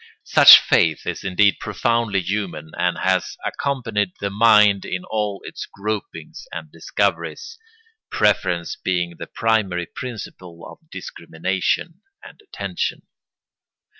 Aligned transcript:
Such 0.25 0.57
faith 0.57 1.05
is 1.05 1.23
indeed 1.23 1.59
profoundly 1.59 2.21
human 2.23 2.71
and 2.75 2.97
has 2.97 3.37
accompanied 3.45 4.13
the 4.19 4.31
mind 4.31 4.83
in 4.83 5.03
all 5.05 5.41
its 5.43 5.67
gropings 5.67 6.47
and 6.51 6.71
discoveries; 6.71 7.59
preference 8.09 8.75
being 8.75 9.17
the 9.19 9.27
primary 9.27 9.85
principle 9.85 10.65
of 10.67 10.89
discrimination 10.89 12.01
and 12.23 12.41
attention. 12.41 13.03